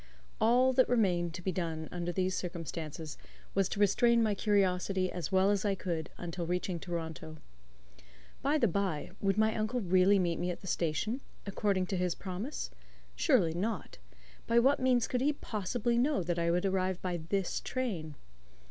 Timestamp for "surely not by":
13.15-14.57